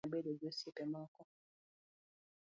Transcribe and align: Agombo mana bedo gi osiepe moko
Agombo 0.03 0.13
mana 0.15 0.23
bedo 0.25 0.37
gi 0.39 0.45
osiepe 0.51 0.83
moko 0.93 1.21